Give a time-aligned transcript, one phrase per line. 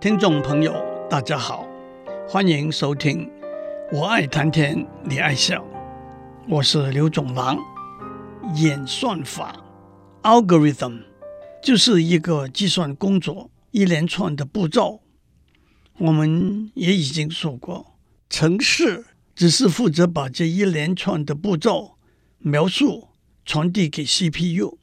[0.00, 0.72] 听众朋友，
[1.10, 1.66] 大家好，
[2.28, 3.28] 欢迎收听。
[3.90, 5.66] 我爱谈天，你爱笑，
[6.48, 7.58] 我是刘总郎。
[8.54, 9.60] 演算法
[10.22, 11.00] （algorithm）
[11.60, 15.00] 就是一个计算工作一连串的步骤。
[15.96, 17.96] 我们也已经说过，
[18.30, 19.04] 程式
[19.34, 21.96] 只是负责把这一连串的步骤
[22.38, 23.08] 描述
[23.44, 24.78] 传递给 CPU。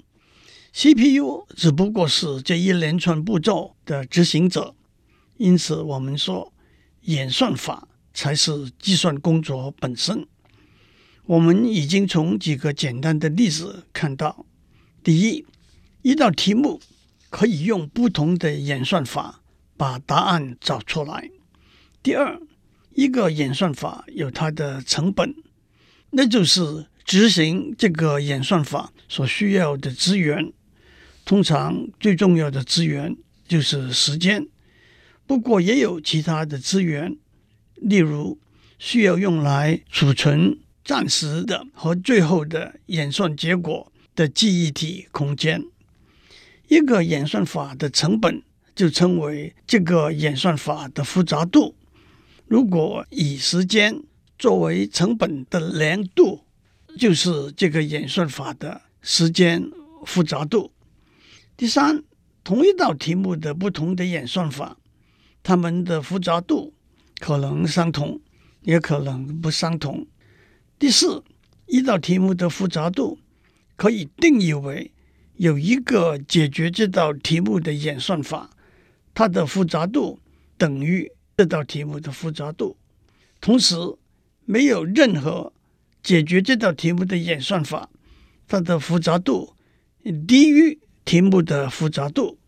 [0.74, 4.76] CPU 只不过是这一连串步骤的执行者，
[5.38, 6.53] 因此我们说
[7.02, 10.25] 演算法才是计算工作本身。
[11.25, 14.45] 我们已经从几个简单的例子看到：
[15.03, 15.45] 第一，
[16.03, 16.80] 一道题目
[17.30, 19.41] 可以用不同的演算法
[19.75, 21.31] 把答案找出来；
[22.03, 22.39] 第二，
[22.94, 25.33] 一个演算法有它的成本，
[26.11, 30.53] 那就是执行这个演算法所需要的资源。
[31.25, 34.47] 通常最重要的资源就是时间，
[35.28, 37.18] 不过也有其他的资源，
[37.76, 38.38] 例如
[38.78, 45.64] 需要用来储存暂时的和最后的演算结果的记忆体空间。
[46.67, 48.42] 一个演算法的成本
[48.76, 51.76] 就称为这个演算法的复杂度。
[52.48, 54.04] 如果以时间
[54.38, 56.42] 作为成本的量度，
[57.00, 59.70] 就是这个演算法的时间
[60.06, 60.72] 复杂度。
[61.58, 62.04] 第三，
[62.44, 64.78] 同一道题目的不同的演算法，
[65.48, 66.74] 它们的复杂度
[67.20, 68.20] 可能相同，
[68.64, 70.08] 也可能不相同。
[70.80, 71.24] 第四，
[71.68, 73.20] 一道题目的复杂度
[73.76, 74.92] 可以定义为
[75.36, 78.50] 有一个解决这道题目的演算法，
[79.14, 80.20] 它的复杂度
[80.58, 82.76] 等于这道题目的复杂度。
[83.40, 83.76] 同时，
[84.46, 85.54] 没有任何
[86.02, 87.92] 解决这道题目的演算法，
[88.48, 89.54] 它的复杂度
[90.28, 90.80] 低于。
[91.06, 92.40] 题目的复杂度，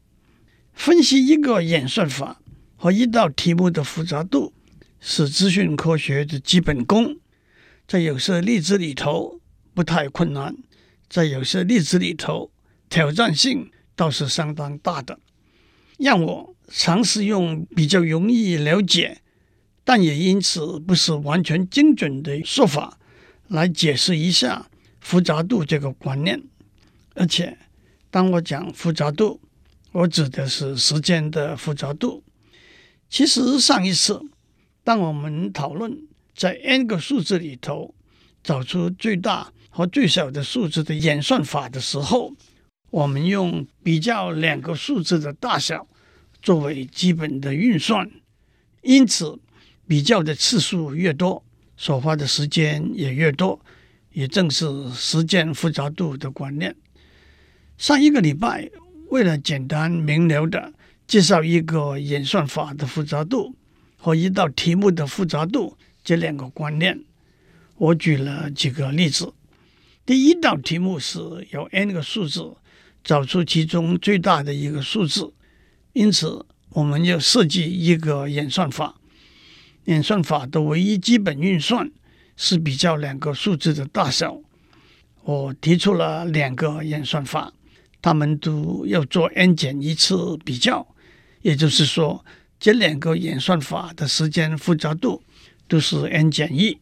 [0.73, 2.41] 分析一个演算法
[2.77, 4.53] 和一道题目的复杂度
[5.01, 7.17] 是资讯科学的基本功。
[7.85, 9.41] 在有些例子里头
[9.73, 10.55] 不太困难，
[11.09, 12.51] 在有些例子里头
[12.89, 15.19] 挑战性倒是相当大的。
[15.97, 19.21] 让我尝试用比较容易了解，
[19.83, 22.97] 但也因此不是完全精准的说法
[23.47, 24.69] 来解释一下
[25.01, 26.41] 复杂度这个观念，
[27.15, 27.57] 而且。
[28.09, 29.41] 当我讲复杂度，
[29.91, 32.23] 我指的是时间的复杂度。
[33.09, 34.21] 其实上一次，
[34.83, 35.97] 当我们讨论
[36.35, 37.93] 在 n 个数字里头
[38.43, 42.33] 找出最大和最小的数字的演算法的时候，
[42.89, 45.87] 我们用比较两个数字的大小
[46.41, 48.09] 作为基本的运算，
[48.81, 49.39] 因此
[49.87, 51.43] 比较的次数越多，
[51.75, 53.59] 所花的时间也越多，
[54.11, 56.75] 也正是时间复杂度的观念。
[57.77, 58.69] 上一个礼拜，
[59.09, 60.73] 为了简单明了的
[61.07, 63.55] 介绍一个演算法的复杂度
[63.95, 66.99] 和一道题目的复杂度这两个观念，
[67.77, 69.33] 我举了几个例子。
[70.05, 72.53] 第一道题目是由 n 个数字
[73.03, 75.31] 找出其中最大的一个数字，
[75.93, 78.95] 因此我们要设计一个演算法。
[79.85, 81.89] 演算法的唯一基本运算
[82.35, 84.41] 是比较两个数字的大小。
[85.23, 87.53] 我提出了两个演算法。
[87.99, 90.87] 他们都要做 n 减一次比较，
[91.41, 92.25] 也就是说，
[92.59, 95.21] 这两个演算法的时间复杂度
[95.67, 96.79] 都是 n 减一，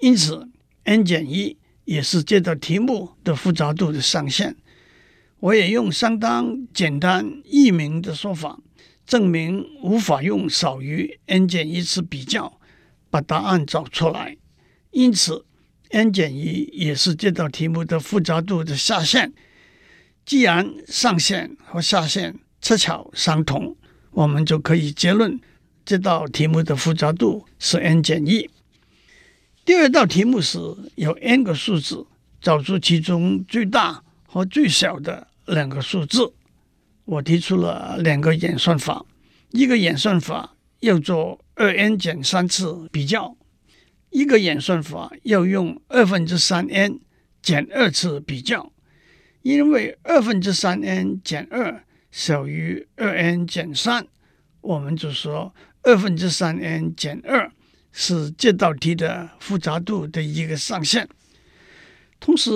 [0.00, 0.48] 因此
[0.84, 4.56] n 减一也是这道题目的复杂度的上限。
[5.40, 8.58] 我也用相当简单易明的说法，
[9.06, 12.60] 证明无法用少于 n 减一次比较
[13.08, 14.36] 把答案找出来，
[14.90, 15.46] 因此
[15.90, 19.32] n 减一也是这道题目的复杂度的下限。
[20.26, 23.76] 既然上限和下限恰巧相同，
[24.10, 25.40] 我们就可以结论
[25.84, 28.48] 这道题目的复杂度是 n 减一。
[29.64, 30.58] 第二道题目是
[30.96, 32.06] 有 n 个数字
[32.40, 36.32] 找出其中最大和最小的两个数字。
[37.04, 39.04] 我提出了两个演算法，
[39.52, 43.36] 一个演算法要做二 n 减三次比较，
[44.10, 47.00] 一个演算法要用二分之三 n
[47.40, 48.72] 减二次比较。
[49.42, 51.82] 因为二分之三 n 减二
[52.18, 54.04] 小于二 n 减三，
[54.60, 57.48] 我们就说二分之三 n 减二
[57.92, 61.08] 是这道题的复杂度的一个上限。
[62.18, 62.50] 同时，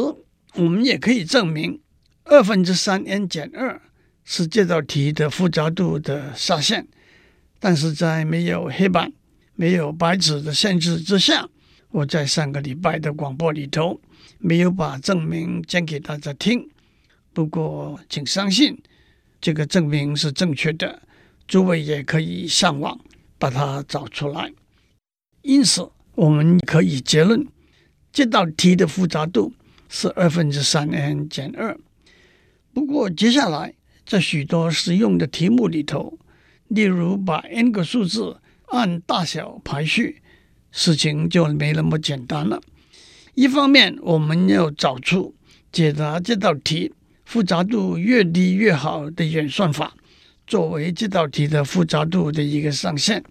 [0.54, 1.80] 我们也可以证明
[2.24, 3.80] 二分之三 n 减二
[4.24, 6.88] 是这道题的复杂度的下限。
[7.60, 9.12] 但是在没有黑板、
[9.54, 11.48] 没有白纸的限制之下，
[11.90, 14.00] 我在上个礼拜的广播里头
[14.40, 16.68] 没有把证明讲给大家听。
[17.32, 18.76] 不过，请相信
[19.42, 21.02] 这个证明是正确的。
[21.46, 22.98] 诸位也可以上网
[23.38, 24.50] 把它找出来。
[25.42, 27.46] 因此，我们可以结论，
[28.12, 29.52] 这道题的复杂度
[29.88, 31.76] 是二分之三 n 减二。
[32.72, 33.74] 不过，接下来
[34.06, 36.16] 在许多实用的题目里头，
[36.68, 40.22] 例如把 n 个数字按大小排序，
[40.70, 42.62] 事情就没那么简单了。
[43.34, 45.34] 一方面，我们要找出
[45.72, 46.94] 解答这道题
[47.32, 49.94] 复杂度越低越好的演算法，
[50.46, 53.22] 作为这道题的复杂度的一个上限；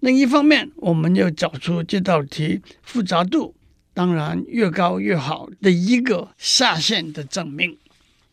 [0.00, 3.54] 另一方面，我们要找出这道题复杂度
[3.94, 7.78] 当然越高越好的一个下限的证明。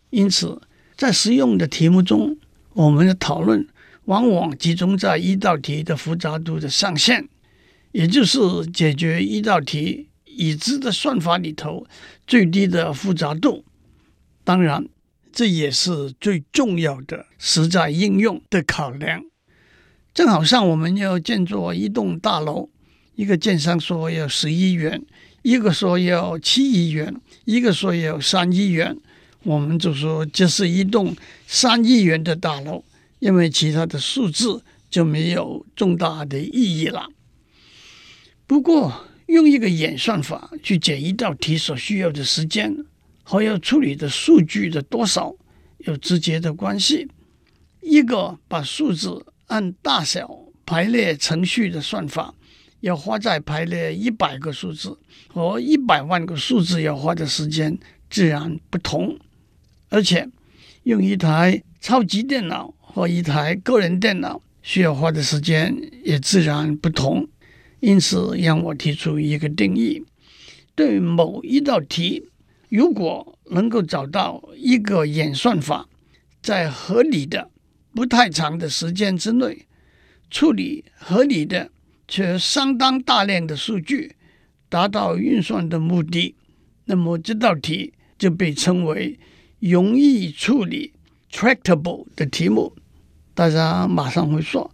[0.09, 0.59] 因此，
[0.97, 2.35] 在实用的题目中，
[2.73, 3.67] 我们的讨论
[4.05, 7.27] 往往集中在一道题的复杂度的上限，
[7.91, 8.39] 也就是
[8.73, 11.85] 解决一道题已知的算法里头
[12.25, 13.63] 最低的复杂度。
[14.43, 14.83] 当然，
[15.35, 19.21] 这也是最重要的实在应用的考量。
[20.13, 22.69] 正好像我们要建造一栋大楼，
[23.15, 25.03] 一个建商说要十亿元，
[25.41, 28.95] 一个说要七亿元，一个说要三亿元。
[29.43, 31.13] 我们就说这是一栋
[31.45, 32.85] 三亿元的大楼，
[33.19, 37.09] 因为其他的数字就没有重大的意义了。
[38.47, 42.73] 不过，用一个演算法去解一道题所需要的时间
[43.25, 45.35] 和要处理的数据的多少
[45.79, 47.09] 有直接的关系。
[47.81, 50.29] 一个把数字按大小
[50.65, 52.33] 排列程序的算法，
[52.79, 57.77] 要花在排列一百个数字和一百万个数字要花的时间
[58.09, 59.17] 自然不同。
[59.89, 60.27] 而且，
[60.83, 67.27] 用一台超级电脑和一台个人电脑需要花的时间也自然不同。
[67.81, 70.03] 因此，让我提出一个定义：
[70.73, 72.29] 对某一道题，
[72.75, 75.87] 如果能够找到一个演算法，
[76.41, 77.49] 在合理的、
[77.93, 79.65] 不太长的时间之内，
[80.29, 81.71] 处理合理的
[82.05, 84.17] 却相当大量的数据，
[84.67, 86.35] 达到运算的目的，
[86.83, 89.17] 那么这道题就被称为。
[89.59, 90.91] 容易处理
[91.31, 92.75] （tractable） 的题目，
[93.33, 94.69] 大家马上会说：“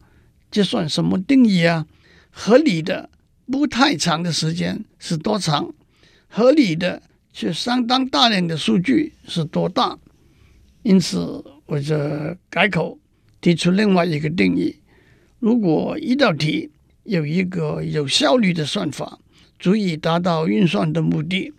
[0.52, 1.86] 这算什么定义啊？
[2.32, 3.10] 合理的
[3.50, 5.72] 不太长的时间是多长？
[6.28, 7.02] 合理的
[7.32, 9.98] 却相当大量的数据是多大？”
[10.84, 11.98] 因此，我就
[12.50, 12.98] 改口
[13.40, 14.76] 提出另外一个定义：
[15.40, 16.70] 如果一道题
[17.04, 19.20] 有一个有效率的算法，
[19.60, 21.54] 足以达到运算的目的，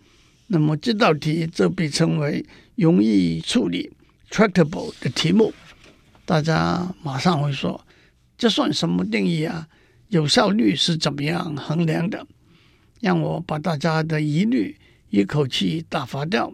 [0.49, 2.45] 那么这道题就被称为。
[2.75, 3.93] 容易处理
[4.31, 5.53] （tractable） 的题目，
[6.25, 7.87] 大家马上会说
[8.39, 9.69] ：“这算什么定义啊？
[10.09, 12.27] 有效率是怎么样衡量的？”
[13.01, 14.75] 让我把大家的疑虑
[15.13, 16.53] 一口气打发掉。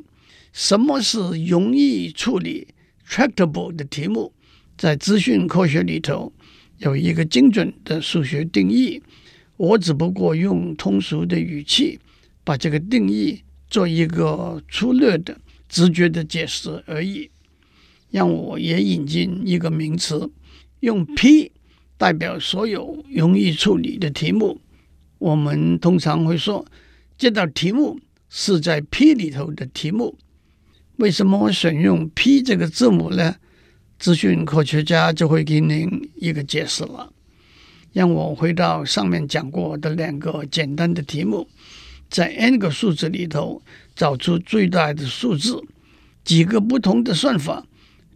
[0.52, 2.68] 什么是容易处理
[3.08, 4.32] （tractable） 的题目？
[4.76, 6.32] 在资讯科学里头
[6.78, 9.00] 有一个精准的数学定义，
[9.56, 11.98] 我只不过用通俗的语气
[12.42, 15.38] 把这个定义做一个粗略的。
[15.68, 17.30] 直觉的解释而已。
[18.10, 20.30] 让我也引进一个名词，
[20.80, 21.52] 用 P
[21.98, 24.62] 代表所有容易处理的题目。
[25.18, 26.64] 我们通常会说，
[27.18, 30.16] 这道题目是在 P 里头的题目。
[30.96, 33.36] 为什么我选用 P 这个字母呢？
[33.98, 37.12] 资讯科学家就会给您一个解释了。
[37.92, 41.48] 让我回到上面讲过的两个简单的题目。
[42.10, 43.60] 在 n 个数字里头
[43.94, 45.62] 找出最大的数字，
[46.24, 47.66] 几个不同的算法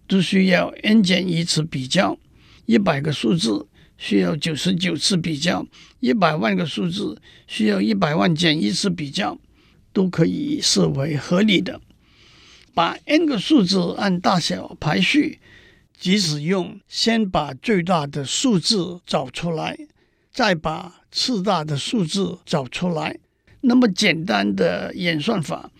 [0.06, 2.18] 都需要 n 减一次比较，
[2.64, 3.66] 一百个数字
[3.98, 5.66] 需要九十九次比较，
[6.00, 9.38] 一百万个数字需要一百万减一次比较，
[9.92, 11.80] 都可以视为合理的。
[12.74, 15.40] 把 n 个数字按大小排序，
[15.98, 19.78] 即使用先把最大的数字找出来，
[20.32, 23.18] 再把次大的数字找出来。
[23.60, 25.70] 那么简单的演算法，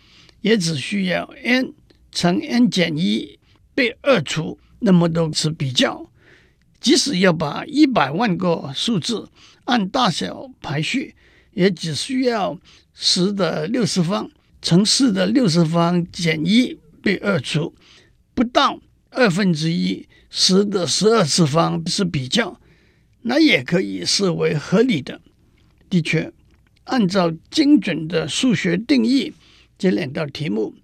[0.43, 1.73] 也只需要 n
[2.13, 3.39] 乘 n 减一
[3.75, 6.07] 被二除那么多次比较。
[6.79, 9.29] 即使要把一百万个数字
[9.65, 11.15] 按大小排序，
[11.53, 12.59] 也只需要
[12.95, 14.31] 十的六次方
[14.61, 17.75] 乘四的六次方减一被二除，
[18.35, 18.81] 不到
[19.11, 22.61] 二分之一十的十二次方是比较，
[23.23, 25.21] 那也可以视为合理的。
[25.89, 26.33] 的确。
[26.85, 29.33] 按照精准的数学定义，
[29.79, 30.75] 这两道题目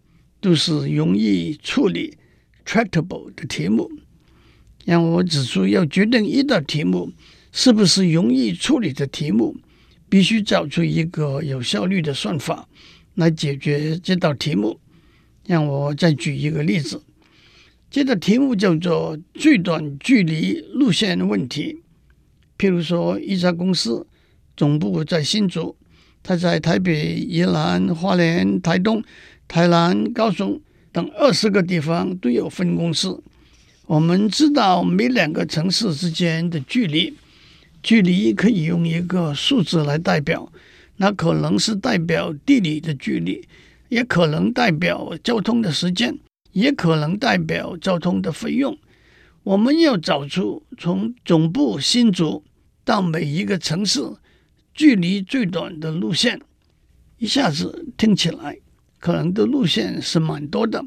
[0.40, 2.16] 都是容易处理
[2.64, 3.90] （tractable） 的题目。
[4.84, 7.12] 让我指出，要决定一道题目
[7.50, 9.56] 是不是容易处理的题目，
[10.08, 12.68] 必须找出一个有效率的算法
[13.14, 14.78] 来解决这道题目。
[15.46, 17.02] 让我再举一个例子：
[17.90, 21.82] 这道题目叫做最短距离路线问题。
[22.58, 24.06] 譬如说，一家公司
[24.56, 25.76] 总部在新竹，
[26.22, 29.02] 它在台北、宜兰、花莲、台东、
[29.46, 30.60] 台南、高雄
[30.92, 33.22] 等二十个地方都有分公司。
[33.86, 37.14] 我们知道每两个城市之间的距离，
[37.82, 40.50] 距离可以用一个数字来代表，
[40.96, 43.46] 那可能是代表地理的距离，
[43.88, 46.18] 也可能代表交通的时间，
[46.52, 48.76] 也可能代表交通的费用。
[49.44, 52.42] 我们要找出从总部新竹
[52.84, 54.02] 到每一个城市
[54.74, 56.40] 距离最短的路线，
[57.18, 58.58] 一下子听起来
[58.98, 60.84] 可能的路线是蛮多的。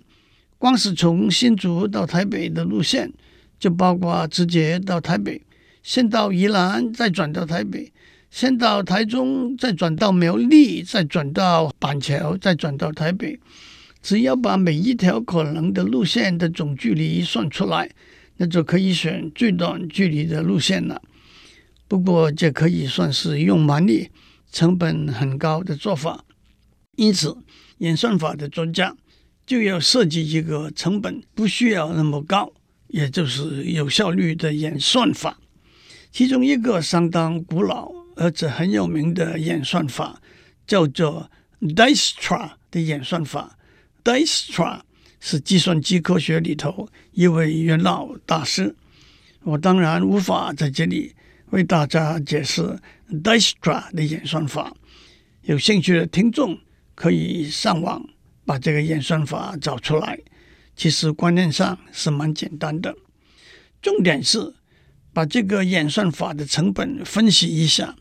[0.58, 3.12] 光是从新竹到台北的路线，
[3.60, 5.42] 就包括直接到台北，
[5.84, 7.92] 先到宜兰，再转到台北，
[8.30, 13.40] 先到台中，再转到苗栗，再转到板桥，再转到台北。
[14.02, 17.90] 只要把每一条可能的路线的总距离算出来，
[18.38, 21.02] 那就可以选最短距离的路线了。
[21.88, 24.10] 不过，这可以算是用蛮力、
[24.52, 26.24] 成本很高的做法。
[26.96, 27.38] 因此，
[27.80, 28.96] 演算法的专家。
[29.44, 32.54] 就要设计一个成本不需要那么高，
[32.88, 35.40] 也就是有效率的演算法。
[36.12, 40.22] 其中一个相当古老而且很有名的演算法
[40.68, 43.58] 叫做 Dijkstra 的演算法。
[44.04, 44.82] Dijkstra
[45.20, 48.76] 是计算机科学里头一位元老大师。
[49.44, 51.16] 我当然无法在这里
[51.52, 52.78] 为大家解释
[53.10, 54.76] Dijkstra 的演算法。
[55.44, 56.60] 有兴趣的听众
[56.94, 58.04] 可以上网。
[58.44, 60.20] 把这个演算法找出来，
[60.76, 62.94] 其实观念上是蛮简单的。
[63.82, 64.56] 重点是
[65.14, 67.96] 把这个演算法的成本分析一下。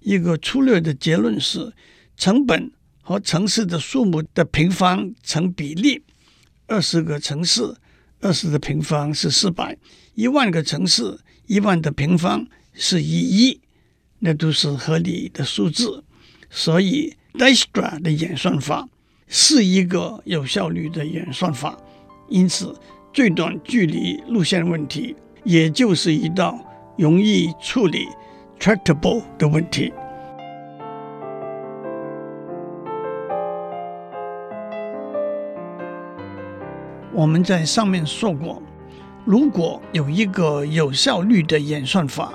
[0.00, 1.72] 一个粗略的结论是，
[2.16, 2.70] 成本
[3.02, 6.02] 和城市的数目的平方成比例。
[6.66, 7.76] 二十个城市，
[8.20, 9.74] 二十的平方是四百；
[10.14, 13.60] 一万个城市，一万的平方是一亿，
[14.20, 16.04] 那都是合理的数字。
[16.50, 18.88] 所以，Dijkstra 的演算法。
[19.28, 21.76] 是一个有效率的演算法，
[22.28, 22.72] 因此
[23.12, 25.16] 最短距离路线问题
[25.46, 26.58] 也就是一道
[26.98, 28.08] 容易处理
[28.58, 29.92] （tractable） 的问题。
[37.14, 38.60] 我们在上面说过，
[39.24, 42.34] 如果有一个有效率的演算法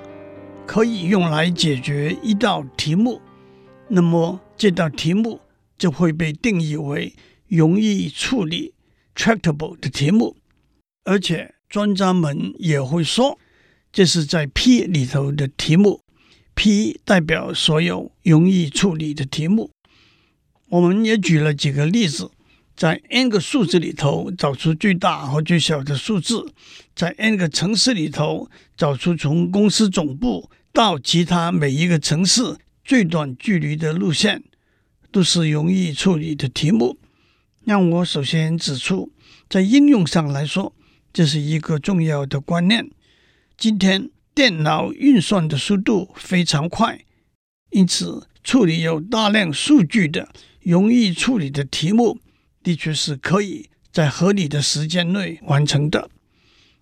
[0.66, 3.20] 可以用来解决一道题目，
[3.90, 5.40] 那么这道题目。
[5.78, 7.16] 就会被定义为
[7.48, 8.76] 容易处理
[9.16, 10.36] （tractable） 的题目，
[11.06, 13.40] 而且专家们也会说，
[13.92, 16.02] 这是在 P 里头的题目
[16.54, 19.72] ，P 代表所有容易处理的题目。
[20.68, 22.30] 我们也举了几个例子，
[22.76, 26.54] 在 n 个数字里头找出最大和最小的数字，
[26.94, 34.44] 在 n 个城市里头找出从公司总部到其他每一个城市最短距离的路线。
[35.14, 36.98] 都是容易处理的题目。
[37.66, 39.12] 让我首先指出，
[39.50, 40.74] 在应用上来说，
[41.14, 42.90] 这是一个重要的观念。
[43.58, 47.02] 今天电脑运算的速度非常快，
[47.72, 50.30] 因此处理有大量数据的
[50.62, 52.20] 容易处理的题目，
[52.64, 56.10] 的确是可以在合理的时间内完成的。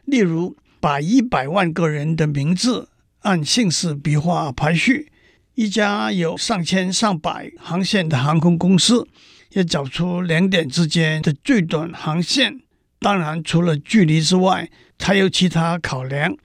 [0.06, 5.12] 例如，把一百万个人的名字按姓氏笔画排序。
[5.56, 9.06] 一家有上千上百航线的航空公司，
[9.52, 12.62] 要找出两点之间的最短航线。
[13.00, 16.36] 当然，除了距离之外，还有其他考量，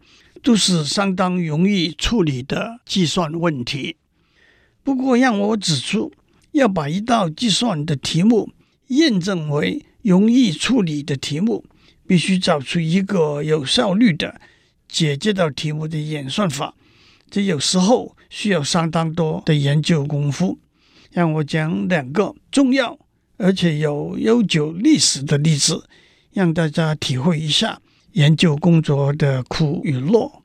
[0.42, 3.96] 都是相当容易处理的计算问题。
[4.82, 6.12] 不过，让我指出，
[6.52, 8.52] 要把一道计算的题目
[8.88, 11.64] 验证为容易处理的题目，
[12.06, 14.40] 必须找出一个有效率的
[14.88, 16.75] 解这道题目的演算法。
[17.28, 20.58] 这有时候需要相当多的研究功夫。
[21.11, 22.99] 让我讲两个重要
[23.37, 25.88] 而且有悠久历史的例子，
[26.35, 27.81] 让大家体会一下
[28.12, 30.43] 研究工作的苦与乐。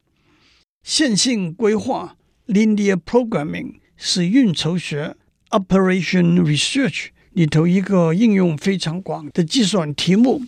[0.84, 2.16] 线性规划
[2.48, 5.16] （Linear Programming） 是运筹学
[5.50, 10.44] （Operation Research） 里头一个应用非常广的计算题目，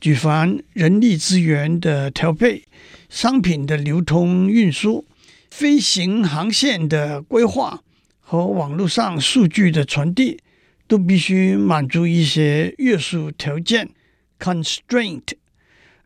[0.00, 2.62] 举凡人力资源的调配、
[3.08, 5.04] 商品的流通运输。
[5.48, 7.82] 飞行航线的规划
[8.20, 10.38] 和网络上数据的传递，
[10.86, 13.88] 都必须满足一些约束条件
[14.38, 15.34] （constraint），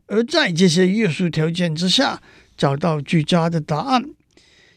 [0.06, 2.22] 而在这些约束条件之下，
[2.56, 4.10] 找到最佳的答案。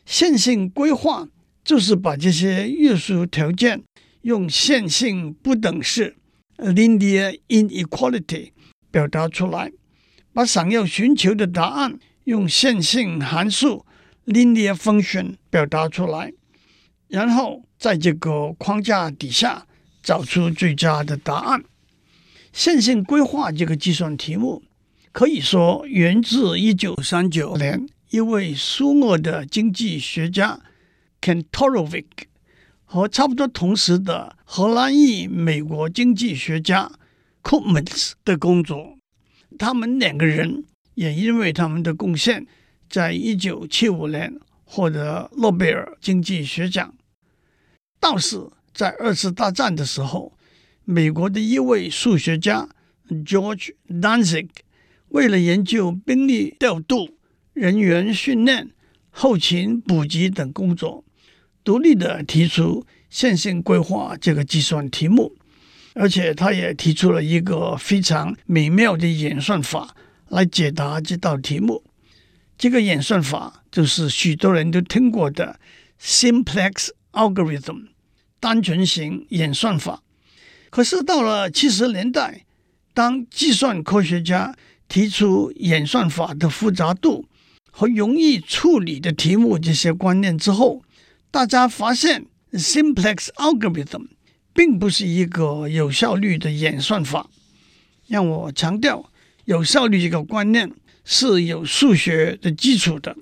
[0.06, 1.28] 线性规划
[1.64, 3.82] 就是把这些约束条件
[4.24, 6.16] 用线性不等式
[6.58, 8.52] （linear inequality）
[8.92, 9.72] 表达出来。
[10.34, 13.86] 把想要寻求的答案用线性函数
[14.26, 16.34] （linear function） 表达出来，
[17.08, 19.68] 然后在这个框架底下
[20.02, 21.64] 找出最佳的答案。
[22.54, 24.62] 线性规划这个计算题目，
[25.12, 30.62] 可以说源自一九三九年一位苏俄的经济学家
[31.20, 32.06] Kantorovic
[32.86, 36.92] 和差不多同时的荷兰裔美国经济学家
[37.42, 38.98] Koopmans 的工作。
[39.58, 42.46] 他们两个人也因为他们的贡献，
[42.88, 46.94] 在一九七五年获得诺贝尔经济学奖。
[48.00, 50.34] 倒是，在二次大战的时候，
[50.86, 52.68] 美国的一位数学家
[53.10, 54.50] George Dantzig
[55.10, 57.18] 为了研究兵力调度、
[57.54, 58.72] 人员训练、
[59.10, 61.06] 后勤补给等工作，
[61.64, 65.36] 独立地提出线性规划这个计算题目。
[65.96, 69.96] 而且，他也提出了一个非常美妙的演算法
[70.30, 71.84] 来解答这道题目。
[72.58, 75.60] 这个演算法就是许多人都听过的
[76.02, 77.88] simplex algorithm
[78.40, 80.03] 单纯型演算法。
[80.74, 82.46] 可是到了七十年代，
[82.96, 84.56] 当计算科学家
[84.88, 87.28] 提出演算法的复杂度
[87.72, 90.82] 和容易处理的题目这些观念之后，
[91.30, 94.08] 大家发现 simplex algorithm。
[94.56, 97.30] 并不是一个有效率的演算法。
[98.08, 99.12] 让我强调，
[99.46, 100.72] 有效率这个观念
[101.06, 103.16] 是有数学的基础的。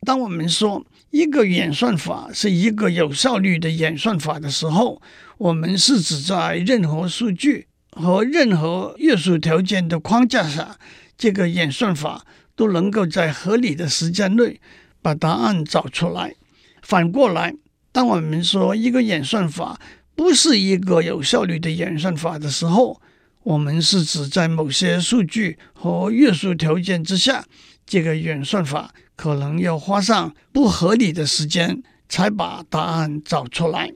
[0.00, 5.00] 当我们说一个演算法是一个有效率的演算法的时候，
[5.38, 10.76] 我们是指在任何数据和任何约束条件的框架下，
[11.16, 14.60] 这个演算法都能够在合理的时间内
[15.00, 16.34] 把答案找出来。
[16.82, 17.54] 反过来，
[17.90, 19.80] 当我们说一个演算法，
[20.14, 23.00] 不是一个有效率的演算法的时候，
[23.44, 27.46] 我们是指在某些数据和约束条件之下，
[27.88, 33.90] 这个演算法可能要花上不合理的时间才把答案找出来。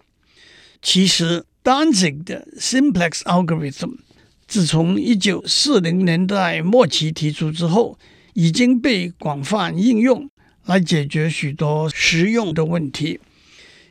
[0.81, 3.99] 其实，Danzig 的 Simplex Algorithm
[4.49, 7.99] 自从一九四零年代末期提出之后，
[8.33, 10.29] 已经被广泛应用
[10.65, 13.21] 来解决许多实用的问题。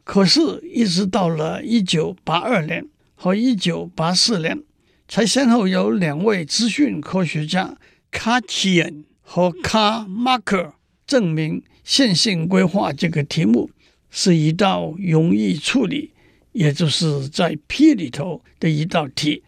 [0.04, 0.42] 可是，
[0.74, 4.62] 一直到了一九八二年和一九八四年，
[5.08, 7.78] 才先后有两位资讯科学家
[8.12, 10.74] Katian 和 Carr-Machar
[11.08, 13.72] 证明线性规划这个题目
[14.10, 16.12] 是一道容易处理，
[16.52, 19.46] 也就是在 P 里头的一道题。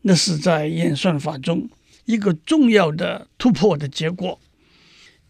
[0.00, 1.68] 那是在演算法中
[2.06, 4.40] 一个重要的突破的结果。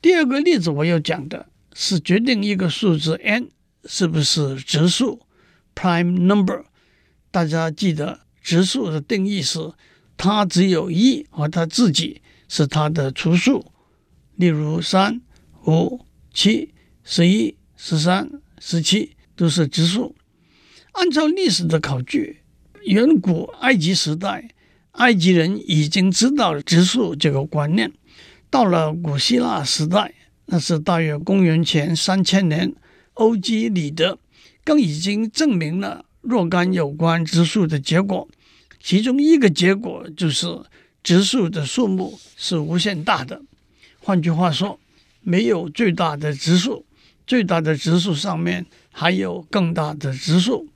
[0.01, 3.49] 第二个例子我要讲的是决定一个数字 n。
[3.85, 5.23] 是不是质数
[5.75, 6.67] （prime number）？
[7.33, 9.73] 大家记得，质数的定义是
[10.17, 13.73] 它只有一和它自己是它的除数。
[14.39, 15.21] 例如，三、
[15.67, 16.73] 五、七、
[17.03, 20.15] 十一、十三、十七都是质数。
[20.93, 22.43] 按照历史的考据，
[22.85, 24.49] 远古埃及时代，
[24.93, 27.93] 埃及人已经知道质数这个观念。
[28.49, 30.15] 到了古希腊时代，
[30.47, 32.73] 那是大约公元前三千年。
[33.15, 34.21] 欧几里得
[34.63, 38.29] 更已经证明了若干有关质数的结果，
[38.81, 40.47] 其中一个结果就是
[41.03, 43.43] 质数的数目是无限大的。
[44.09, 44.81] 换句话说，
[45.21, 46.87] 没有最大的质数，
[47.27, 50.67] 最大的质数上面还有更大的质数。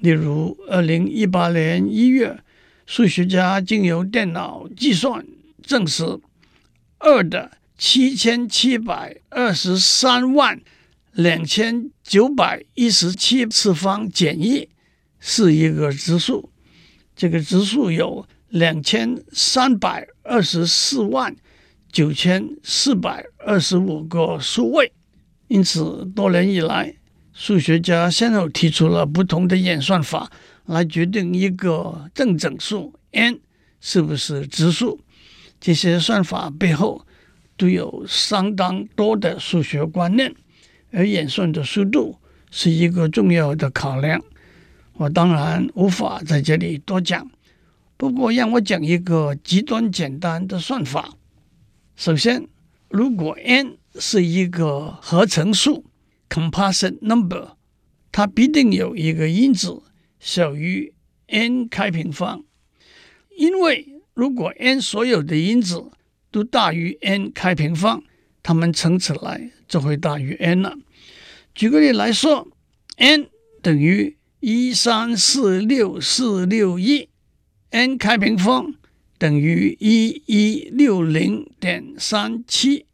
[0.00, 2.38] 例如，二零一八年一月，
[2.84, 5.24] 数学家经由电脑计算
[5.62, 6.04] 证实，
[6.98, 10.60] 二的七千七百二十三万。
[11.12, 14.68] 两千九百一十七次方减一
[15.18, 16.50] 是一个质数，
[17.16, 21.34] 这个质数有两千三百二十四万
[21.92, 24.92] 九千四百二十五个数位。
[25.48, 26.94] 因此，多年以来，
[27.32, 30.30] 数学家先后提出了不同的演算法
[30.66, 33.40] 来决定一个正整数 n
[33.80, 35.00] 是不是质数。
[35.60, 37.04] 这些算法背后
[37.56, 40.34] 都有相当多的数学观念。
[40.92, 42.16] 而演算的速度
[42.50, 44.20] 是一个重要的考量，
[44.94, 47.30] 我当然无法在这里多讲。
[47.96, 51.10] 不过，让我讲一个极端简单的算法。
[52.00, 52.48] 首先，
[52.88, 55.84] 如果 n 是一个合成数
[56.30, 57.58] （composite number），
[58.10, 59.82] 它必定有一个因子
[60.18, 60.94] 小于
[61.26, 62.42] n 开平方。
[63.36, 65.90] 因为如果 n 所有的因子
[66.30, 68.02] 都大于 n 开平方，
[68.42, 70.74] 它们乘起来就会大于 n 了。
[71.54, 72.48] 举个例来说
[72.96, 73.28] ，n
[73.60, 77.10] 等于一三四六四六一
[77.68, 78.72] ，n 开平方
[79.20, 82.86] 等于一一六零点三七。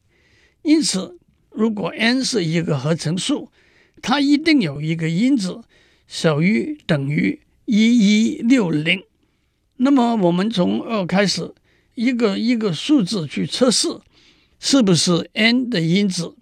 [0.62, 1.17] 因此，
[1.51, 3.53] 如果 n 是一个合成数，
[4.03, 5.61] 它一定有一个因子
[6.09, 9.05] 小于等于一一六零。
[9.77, 11.55] 那么，我们从二开始，
[11.95, 14.01] 一个一个数字去测试
[14.59, 16.35] 是不是 n 的因子。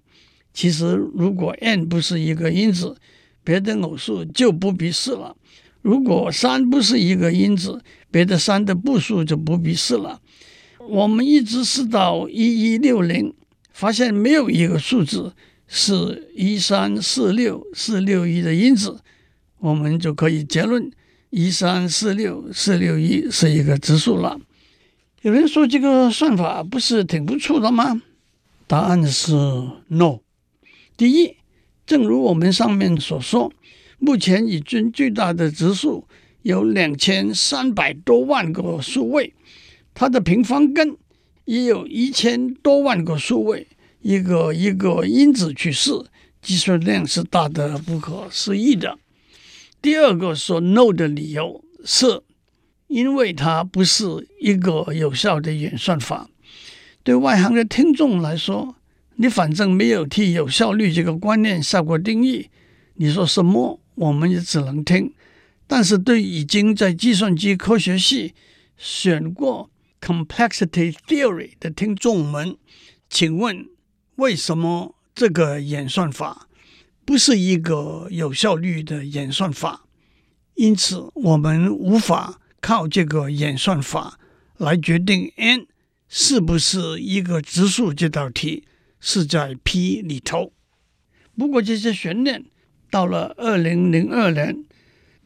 [0.55, 2.97] 其实，如果 n 不是一个因子，
[3.44, 5.37] 别的偶数就不必试了。
[5.83, 7.83] 如果三不是一个因子，
[8.14, 10.20] 别的三的步数就不必试了。
[10.79, 13.35] 我们一直试到一一六零，
[13.72, 15.35] 发现没有一个数字
[15.66, 19.00] 是一三四六四六一的因子，
[19.59, 20.88] 我们就可以结论
[21.31, 24.38] 一三四六四六一是一个质数了。
[25.22, 28.00] 有人说这个算法不是挺不错的吗？
[28.68, 29.33] 答案是
[29.88, 30.20] no。
[30.96, 31.35] 第一，
[31.85, 33.53] 正如我们上面所说。
[33.98, 36.07] 目前已知最大的质数
[36.44, 39.33] 有两千三百多万个数位，
[39.94, 40.94] 它的平方根
[41.46, 43.66] 也有一千多万个数位，
[44.02, 45.90] 一个一个因子去试，
[46.42, 48.98] 计算量是大的不可思议的。
[49.80, 52.20] 第二个说 no 的理由是，
[52.88, 56.28] 因为它不是一个有效的演算法。
[57.02, 58.76] 对外行的听众来说，
[59.16, 62.50] 你反正没有替有效率这个观念下过定义，
[62.96, 63.80] 你说什么？
[63.94, 65.11] 我们也只能听，
[65.66, 68.35] 但是对已经在计算机科学系
[68.77, 72.57] 选过 complexity theory 的听众们，
[73.09, 73.66] 请问
[74.16, 76.48] 为什么这个演算法
[77.05, 79.87] 不是一个有效率的演算法？
[80.55, 84.18] 因此，我们无法靠这个演算法
[84.57, 85.66] 来决定 n
[86.09, 87.92] 是不是一个质数。
[87.92, 88.64] 这道题
[89.00, 90.53] 是在 P 里头。
[91.37, 92.44] 不过这些悬念。
[92.90, 94.64] 到了二零零二年，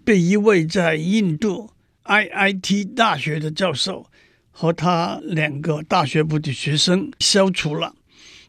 [0.08, 1.68] 被一位在印度
[2.06, 4.06] IIT 大学的教授
[4.50, 7.94] 和他两个大学部的学生消除了。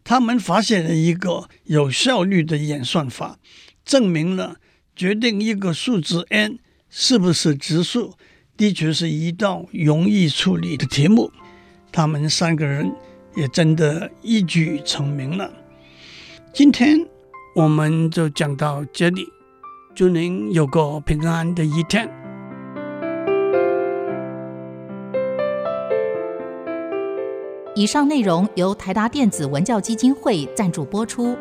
[0.06, 3.38] 他们发现了一个有效率的演算法，
[3.84, 4.56] 证明了
[4.96, 8.14] 决定一个数字 n 是不是质数，
[8.56, 11.30] 的确是一道容易处理的题目。
[11.92, 12.90] 他们三个人
[13.36, 15.52] 也真的一举成名了。
[16.54, 17.06] 今天。
[17.56, 19.28] 我们就讲到这里，
[20.00, 22.10] 祝您有个平安的一天。
[27.76, 31.36] 以上内容由台达电子文教基金会赞助播出。